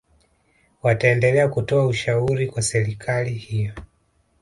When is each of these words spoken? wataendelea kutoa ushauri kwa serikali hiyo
wataendelea 0.83 1.47
kutoa 1.47 1.85
ushauri 1.87 2.47
kwa 2.47 2.61
serikali 2.61 3.33
hiyo 3.33 3.73